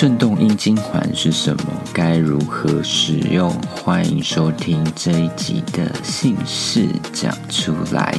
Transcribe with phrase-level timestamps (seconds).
[0.00, 1.64] 震动阴茎环是什么？
[1.92, 3.52] 该如何使用？
[3.70, 8.18] 欢迎收听这一集的姓氏讲出来。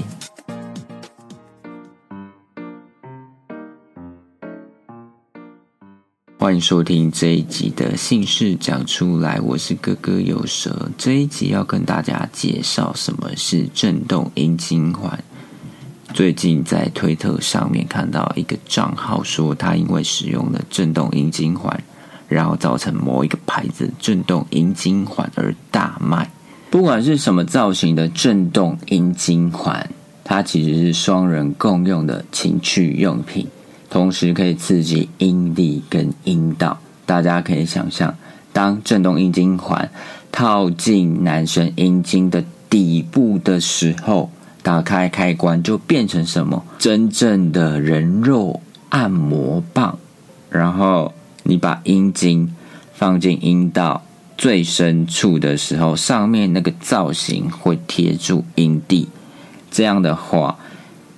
[6.38, 10.88] 欢迎收听这一集的姓氏讲出来，我是哥哥有舌。
[11.00, 15.20] 这一集要跟大家介绍什么是震动阴茎环。
[16.14, 21.82] 最近在推特上面看到一个账号说，他因为使用了震动阴茎环，
[22.28, 26.30] 然后造成某一个牌子震动阴茎环而大卖。
[26.70, 29.90] 不管是什么造型的震动阴茎环，
[30.24, 33.48] 它其实是双人共用的情趣用品。
[33.90, 38.16] 同时可以刺激阴蒂跟阴道，大家可以想象，
[38.54, 39.90] 当震动阴茎环
[40.32, 44.32] 套进男生阴茎的底部的时候，
[44.64, 46.64] 打开开关就变成什么？
[46.78, 49.98] 真正的人肉按摩棒。
[50.50, 52.54] 然后你把阴茎
[52.94, 54.04] 放进阴道
[54.38, 59.10] 最深处的时候，上面那个造型会贴住阴蒂，
[59.70, 60.58] 这样的话。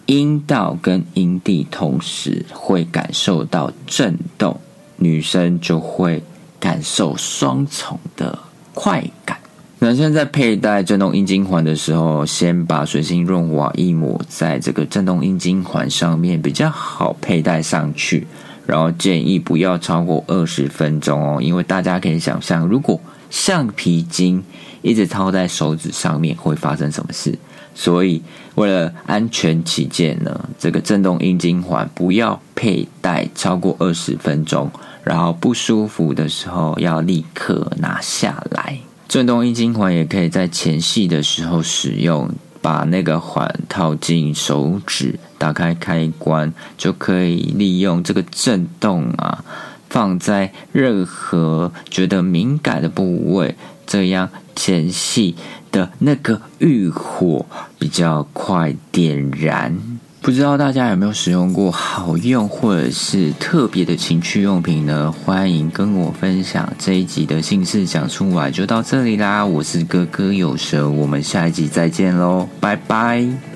[0.06, 4.60] 阴道跟阴蒂同时会感受到震动，
[4.98, 6.22] 女生就会
[6.60, 8.38] 感受双重的
[8.74, 9.38] 快感。
[9.84, 18.26] 男生在佩戴震动阴茎环的时候，先把水性润滑液抹在这个震动阴茎环上面，比较好佩戴上去。
[18.66, 22.98] 然后建议不要超过二十分钟哦，因为大家可以想象，如果
[23.30, 24.42] 橡皮筋
[24.82, 27.38] 一直套在手指上面，会发生什么事？
[27.76, 28.22] 所以，
[28.56, 34.72] 为了安全起见呢，这个震动阴茎环不要佩戴超过二十分钟，
[35.04, 38.78] 然后不舒服的时候要立刻拿下来。
[39.14, 42.32] 震动阴茎环也可以在前戏的时候使用，
[42.64, 49.46] 把那个环套进手指，打开开关，就可以利用这个震动啊，
[49.88, 53.56] 放在任何觉得敏感的部位，
[53.86, 55.36] 这样前戏。
[55.72, 57.48] 的那个欲火
[57.80, 59.93] 比较快点燃，
[60.24, 65.12] 不知道大家有没有使用过好用或者是特别的情趣用品呢？
[65.12, 66.72] 欢迎跟我分享。
[66.80, 73.53] 这一集的姓氏讲出来就到这里啦，我是哥哥有舌，我们下一集再见喽，拜拜。